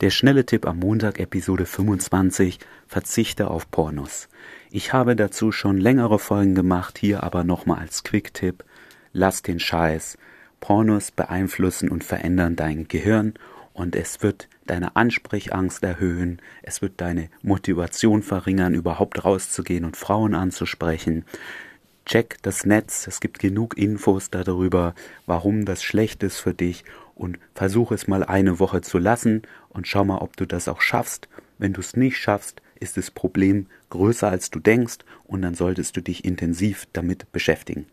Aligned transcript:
Der 0.00 0.08
schnelle 0.08 0.46
Tipp 0.46 0.66
am 0.66 0.78
Montag, 0.78 1.20
Episode 1.20 1.66
25, 1.66 2.58
verzichte 2.86 3.50
auf 3.50 3.70
Pornos. 3.70 4.30
Ich 4.70 4.94
habe 4.94 5.14
dazu 5.14 5.52
schon 5.52 5.76
längere 5.76 6.18
Folgen 6.18 6.54
gemacht, 6.54 6.96
hier 6.96 7.22
aber 7.22 7.44
nochmal 7.44 7.80
als 7.80 8.02
Quick-Tipp. 8.02 8.64
Lass 9.12 9.42
den 9.42 9.60
Scheiß. 9.60 10.16
Pornos 10.58 11.10
beeinflussen 11.10 11.90
und 11.90 12.02
verändern 12.02 12.56
dein 12.56 12.88
Gehirn 12.88 13.34
und 13.74 13.94
es 13.94 14.22
wird 14.22 14.48
deine 14.64 14.96
Ansprechangst 14.96 15.82
erhöhen, 15.82 16.40
es 16.62 16.80
wird 16.80 17.00
deine 17.02 17.28
Motivation 17.42 18.22
verringern, 18.22 18.72
überhaupt 18.72 19.22
rauszugehen 19.26 19.84
und 19.84 19.98
Frauen 19.98 20.34
anzusprechen. 20.34 21.26
Check 22.10 22.42
das 22.42 22.66
Netz, 22.66 23.06
es 23.06 23.20
gibt 23.20 23.38
genug 23.38 23.78
Infos 23.78 24.30
darüber, 24.30 24.96
warum 25.26 25.64
das 25.64 25.84
schlecht 25.84 26.24
ist 26.24 26.40
für 26.40 26.52
dich 26.52 26.82
und 27.14 27.38
versuch 27.54 27.92
es 27.92 28.08
mal 28.08 28.24
eine 28.24 28.58
Woche 28.58 28.80
zu 28.80 28.98
lassen 28.98 29.42
und 29.68 29.86
schau 29.86 30.04
mal, 30.04 30.18
ob 30.18 30.36
du 30.36 30.44
das 30.44 30.66
auch 30.66 30.80
schaffst. 30.80 31.28
Wenn 31.58 31.72
du 31.72 31.78
es 31.78 31.94
nicht 31.94 32.16
schaffst, 32.16 32.62
ist 32.80 32.96
das 32.96 33.12
Problem 33.12 33.66
größer 33.90 34.28
als 34.28 34.50
du 34.50 34.58
denkst 34.58 34.98
und 35.22 35.42
dann 35.42 35.54
solltest 35.54 35.96
du 35.96 36.00
dich 36.00 36.24
intensiv 36.24 36.88
damit 36.92 37.30
beschäftigen. 37.30 37.86